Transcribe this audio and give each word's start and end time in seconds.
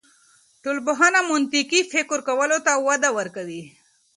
ټولنپوهنه 0.63 1.19
منطقي 1.31 1.81
فکر 1.93 2.17
کولو 2.27 2.57
ته 2.65 2.71
وده 2.87 3.09
ورکوي. 3.17 3.63